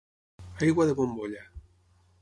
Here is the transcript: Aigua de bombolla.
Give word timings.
Aigua 0.61 0.87
de 0.87 0.93
bombolla. 1.01 1.45